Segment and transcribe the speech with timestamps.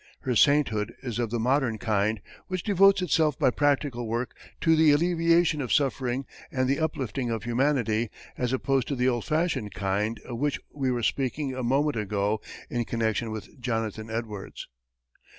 [0.21, 4.89] Her sainthood is of the modern kind, which devotes itself by practical work to the
[4.91, 10.19] alleviation of suffering and the uplifting of humanity, as opposed to the old fashioned kind
[10.21, 14.67] of which we were speaking a moment ago in connection with Jonathan Edwards.